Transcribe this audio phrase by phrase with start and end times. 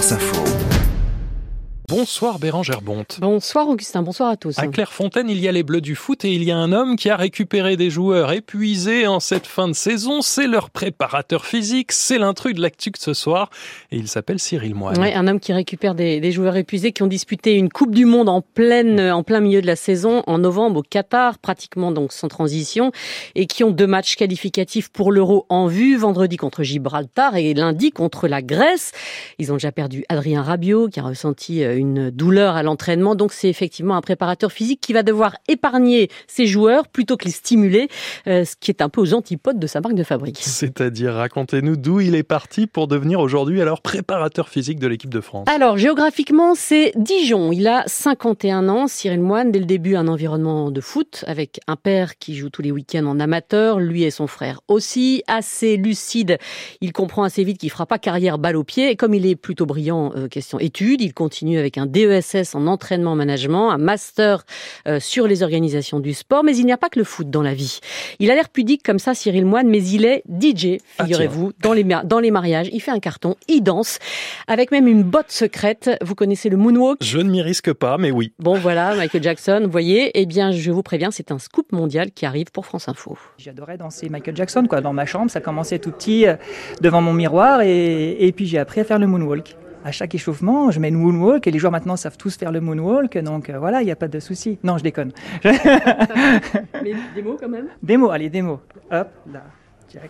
[0.00, 0.89] France Info.
[1.90, 3.18] Bonsoir Bérangère Bonte.
[3.20, 4.56] Bonsoir Augustin, bonsoir à tous.
[4.60, 6.94] À Clairefontaine, il y a les Bleus du foot et il y a un homme
[6.94, 10.22] qui a récupéré des joueurs épuisés en cette fin de saison.
[10.22, 13.50] C'est leur préparateur physique, c'est l'intrus de l'actu de ce soir
[13.90, 15.00] et il s'appelle Cyril Moine.
[15.00, 18.04] Ouais, un homme qui récupère des, des, joueurs épuisés qui ont disputé une Coupe du
[18.04, 22.12] Monde en, pleine, en plein milieu de la saison en novembre au Qatar, pratiquement donc
[22.12, 22.92] sans transition,
[23.34, 27.90] et qui ont deux matchs qualificatifs pour l'Euro en vue, vendredi contre Gibraltar et lundi
[27.90, 28.92] contre la Grèce.
[29.40, 33.14] Ils ont déjà perdu Adrien Rabiot qui a ressenti euh, une douleur à l'entraînement.
[33.14, 37.30] Donc c'est effectivement un préparateur physique qui va devoir épargner ses joueurs plutôt que les
[37.30, 37.88] stimuler,
[38.26, 40.38] euh, ce qui est un peu aux antipodes de sa marque de fabrique.
[40.40, 45.20] C'est-à-dire, racontez-nous d'où il est parti pour devenir aujourd'hui alors préparateur physique de l'équipe de
[45.20, 45.46] France.
[45.52, 47.52] Alors géographiquement, c'est Dijon.
[47.52, 48.86] Il a 51 ans.
[48.86, 52.62] Cyril Moine, dès le début, un environnement de foot avec un père qui joue tous
[52.62, 55.22] les week-ends en amateur, lui et son frère aussi.
[55.26, 56.38] Assez lucide,
[56.80, 58.90] il comprend assez vite qu'il fera pas carrière balle au pied.
[58.90, 62.66] Et comme il est plutôt brillant euh, question études, il continue avec un DESS en
[62.66, 64.44] entraînement management, un master
[64.86, 67.42] euh, sur les organisations du sport, mais il n'y a pas que le foot dans
[67.42, 67.80] la vie.
[68.18, 71.72] Il a l'air pudique comme ça, Cyril Moine, mais il est DJ, figurez-vous, ah, dans,
[71.72, 72.68] les, dans les mariages.
[72.72, 73.98] Il fait un carton, il danse,
[74.46, 75.90] avec même une botte secrète.
[76.02, 76.98] Vous connaissez le moonwalk?
[77.02, 78.32] Je ne m'y risque pas, mais oui.
[78.38, 82.10] Bon, voilà, Michael Jackson, vous voyez, eh bien, je vous préviens, c'est un scoop mondial
[82.12, 83.16] qui arrive pour France Info.
[83.38, 85.30] J'adorais danser Michael Jackson, quoi, dans ma chambre.
[85.30, 86.36] Ça commençait tout petit, euh,
[86.80, 90.70] devant mon miroir, et, et puis j'ai appris à faire le moonwalk à chaque échauffement,
[90.70, 93.58] je mets une moonwalk et les joueurs maintenant savent tous faire le moonwalk, donc euh,
[93.58, 94.58] voilà, il n'y a pas de souci.
[94.62, 95.12] Non, je déconne.
[95.44, 97.68] Mais des mots quand même?
[97.82, 98.60] Des mots, allez, des mots.
[98.90, 99.42] Hop, là.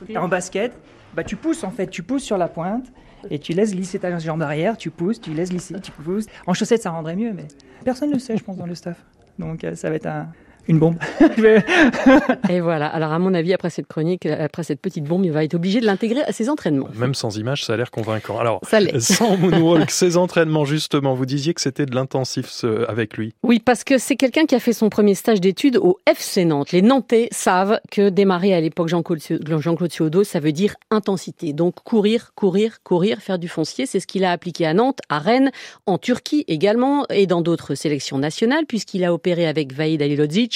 [0.02, 0.16] Okay.
[0.18, 0.72] En basket,
[1.14, 2.86] bah, tu pousses en fait, tu pousses sur la pointe
[3.30, 6.26] et tu laisses glisser ta jambe arrière, tu pousses, tu laisses glisser, tu pousses.
[6.46, 7.46] En chaussettes, ça rendrait mieux, mais
[7.84, 9.02] personne ne le sait, je pense, dans le staff.
[9.38, 10.28] Donc euh, ça va être un,
[10.68, 10.96] une bombe.
[12.48, 12.86] et voilà.
[12.86, 15.80] Alors, à mon avis, après cette chronique, après cette petite bombe, il va être obligé
[15.80, 16.88] de l'intégrer à ses entraînements.
[16.94, 18.38] Même sans image, ça a l'air convaincant.
[18.38, 23.34] Alors, ça sans moonwalk, ses entraînements, justement, vous disiez que c'était de l'intensif avec lui.
[23.42, 26.72] Oui, parce que c'est quelqu'un qui a fait son premier stage d'études au FC Nantes.
[26.72, 31.52] Les Nantais savent que démarrer à l'époque Jean-Claude Jean Ciodo, ça veut dire intensité.
[31.52, 35.18] Donc, courir, courir, courir, faire du foncier, c'est ce qu'il a appliqué à Nantes, à
[35.18, 35.50] Rennes,
[35.86, 40.49] en Turquie également, et dans d'autres sélections nationales, puisqu'il a opéré avec Vaïd Alilodzic,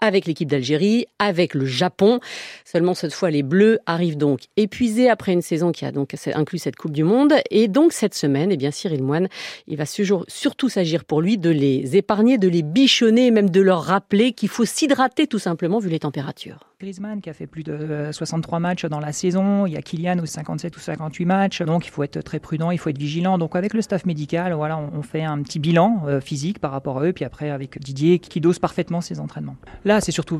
[0.00, 2.20] avec l'équipe d'Algérie, avec le Japon.
[2.64, 6.58] Seulement cette fois, les Bleus arrivent donc épuisés après une saison qui a donc inclus
[6.58, 7.34] cette Coupe du Monde.
[7.50, 9.28] Et donc cette semaine, eh bien Cyril Moine,
[9.66, 13.82] il va surtout s'agir pour lui de les épargner, de les bichonner, même de leur
[13.82, 16.60] rappeler qu'il faut s'hydrater tout simplement vu les températures.
[16.78, 20.18] Griezmann qui a fait plus de 63 matchs dans la saison, il y a Kylian
[20.18, 23.38] aux 57 ou 58 matchs, donc il faut être très prudent, il faut être vigilant.
[23.38, 26.98] Donc avec le staff médical, voilà, on fait un petit bilan euh, physique par rapport
[26.98, 29.56] à eux, puis après avec Didier qui dose parfaitement ses entraînements.
[29.86, 30.38] Là, c'est surtout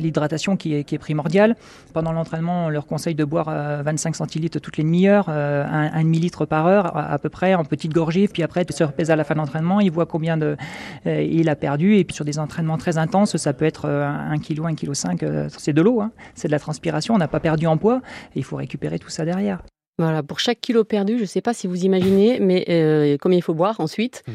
[0.00, 1.54] l'hydratation qui est, primordiale.
[1.92, 3.46] Pendant l'entraînement, on leur conseille de boire
[3.84, 7.64] 25 euh, centilitres toutes les demi-heures, euh, un, demi-litre par heure à, peu près, en
[7.64, 10.56] petite gorgée, puis après se repèse à la fin de l'entraînement, il voit combien de,
[11.06, 14.66] il a perdu, et puis sur des entraînements très intenses, ça peut être 1 kg,
[14.66, 15.22] 1 kg 5
[15.68, 16.12] c'est de l'eau, hein.
[16.34, 18.00] c'est de la transpiration, on n'a pas perdu en poids,
[18.34, 19.62] et il faut récupérer tout ça derrière.
[19.98, 23.36] Voilà, pour chaque kilo perdu, je ne sais pas si vous imaginez, mais euh, combien
[23.36, 24.32] il faut boire ensuite mmh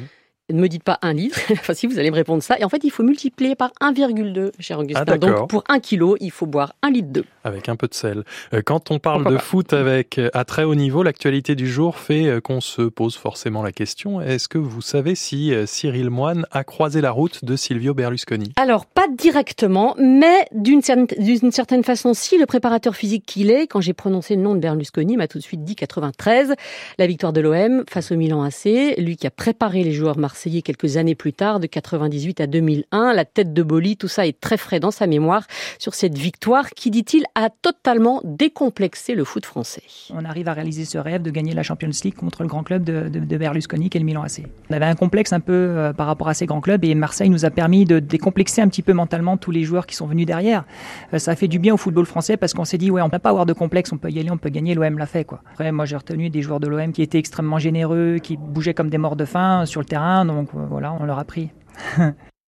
[0.52, 2.59] ne me dites pas un litre, enfin si vous allez me répondre ça.
[2.59, 5.06] Et en fait, il faut multiplier par 1,2, cher Augustin.
[5.08, 7.24] Ah, Donc pour un kilo, il faut boire un litre d'eau.
[7.46, 8.24] Avec un peu de sel.
[8.53, 11.56] Euh, quand on parle Pourquoi de pas foot avec euh, à très haut niveau, l'actualité
[11.56, 15.53] du jour fait euh, qu'on se pose forcément la question est-ce que vous savez si
[15.66, 18.53] Cyril Moine a croisé la route de Silvio Berlusconi?
[18.56, 23.82] Alors pas directement, mais d'une certaine, certaine façon, si le préparateur physique qu'il est, quand
[23.82, 26.53] j'ai prononcé le nom de Berlusconi, m'a tout de suite dit 93,
[26.98, 30.33] la victoire de l'OM face au Milan AC, lui qui a préparé les joueurs marseillais
[30.64, 33.14] quelques années plus tard, de 98 à 2001.
[33.14, 35.46] La tête de Boli, tout ça est très frais dans sa mémoire
[35.80, 39.84] sur cette victoire qui, dit-il, a totalement décomplexé le foot français.
[40.14, 42.84] On arrive à réaliser ce rêve de gagner la Champions League contre le grand club
[42.84, 44.44] de, de, Berlusconi, qui est le Milan AC.
[44.70, 47.30] On avait un complexe un peu euh, par rapport à ces grands clubs et Marseille
[47.30, 50.26] nous a permis de décomplexer un petit peu mentalement tous les joueurs qui sont venus
[50.26, 50.66] derrière.
[51.14, 53.06] Euh, ça a fait du bien au football français parce qu'on s'est dit, ouais, on
[53.06, 55.06] ne peut pas avoir de complexe, on peut y aller, on peut gagner, l'OM l'a
[55.06, 55.26] fait.
[55.26, 55.42] Quoi.
[55.52, 58.90] Après, moi j'ai retenu des joueurs de l'OM qui étaient extrêmement généreux, qui bougeaient comme
[58.90, 61.49] des morts de faim sur le terrain donc euh, voilà, on leur a pris.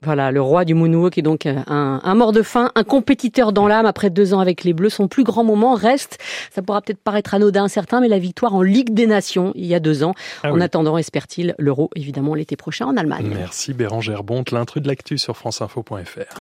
[0.06, 3.68] Voilà, le roi du moonwalk est donc un, un, mort de faim, un compétiteur dans
[3.68, 4.92] l'âme après deux ans avec les Bleus.
[4.92, 6.19] Son plus grand moment reste,
[6.51, 9.74] ça pourra peut-être paraître anodin certain, mais la victoire en Ligue des Nations il y
[9.74, 10.13] a deux ans.
[10.44, 13.31] Ah en attendant, espère-t-il l'Euro évidemment l'été prochain en Allemagne.
[13.33, 16.33] Merci Bérangère Bonte, l'intrus de l'actu sur franceinfo.fr.